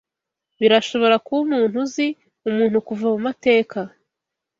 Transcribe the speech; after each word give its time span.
Birashobora 0.59 1.15
kuba 1.23 1.39
umuntu 1.45 1.75
uzi, 1.83 2.07
umuntu 2.49 2.77
kuva 2.87 3.05
mumateka 3.13 3.79